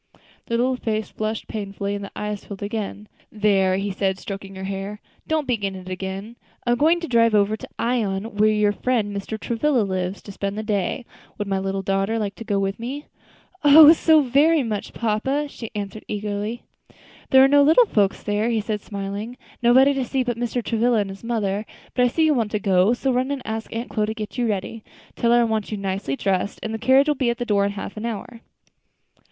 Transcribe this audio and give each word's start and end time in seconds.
The 0.47 0.57
little 0.57 0.77
face 0.77 1.11
flushed 1.11 1.47
painfully, 1.47 1.93
and 1.93 2.03
the 2.03 2.11
eyes 2.15 2.43
filled 2.43 2.63
again. 2.63 3.07
"There," 3.31 3.77
he 3.77 3.91
said, 3.91 4.17
stroking 4.17 4.55
her 4.55 4.63
hair, 4.63 4.99
"don't 5.27 5.45
begin 5.45 5.75
it 5.75 5.89
again. 5.89 6.37
I 6.65 6.71
am 6.71 6.77
going 6.77 6.99
to 7.01 7.07
drive 7.07 7.35
over 7.35 7.55
to 7.55 7.69
Ion, 7.77 8.23
where 8.37 8.49
your 8.49 8.71
friend 8.71 9.15
Mr. 9.15 9.39
Travilla 9.39 9.83
lives, 9.83 10.23
to 10.23 10.31
spend 10.31 10.57
the 10.57 10.63
day; 10.63 11.05
would 11.37 11.47
my 11.47 11.59
little 11.59 11.83
daughter 11.83 12.17
like 12.17 12.33
to 12.37 12.43
go 12.43 12.57
with 12.57 12.79
me?" 12.79 13.05
"Oh! 13.63 13.93
so 13.93 14.21
very 14.23 14.63
much, 14.63 14.91
papa!" 14.95 15.47
she 15.47 15.69
answered 15.75 16.03
eagerly. 16.07 16.63
"There 17.29 17.43
are 17.43 17.47
no 17.47 17.61
little 17.61 17.85
folks 17.85 18.23
there," 18.23 18.49
he 18.49 18.59
said 18.59 18.81
smiling, 18.81 19.37
"nobody 19.61 19.93
to 19.93 20.03
see 20.03 20.23
but 20.23 20.35
Mr. 20.35 20.63
Travilla 20.63 20.97
and 20.97 21.11
his 21.11 21.23
mother. 21.23 21.63
But 21.93 22.05
I 22.05 22.07
see 22.07 22.25
you 22.25 22.33
want 22.33 22.49
to 22.53 22.59
go; 22.59 22.93
so 22.93 23.11
run 23.13 23.29
and 23.29 23.43
ask 23.45 23.71
Aunt 23.71 23.91
Chloe 23.91 24.07
to 24.07 24.15
get 24.15 24.35
you 24.35 24.47
ready. 24.47 24.83
Tell 25.15 25.29
her 25.31 25.41
I 25.41 25.43
want 25.43 25.69
you 25.71 25.77
nicely 25.77 26.15
dressed, 26.15 26.59
and 26.63 26.73
the 26.73 26.79
carriage 26.79 27.07
will 27.07 27.13
be 27.13 27.29
at 27.29 27.37
the 27.37 27.45
door 27.45 27.65
in 27.65 27.73
half 27.73 27.95
an 27.97 28.07
hour." 28.07 28.41